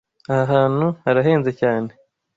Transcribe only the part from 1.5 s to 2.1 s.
cyane.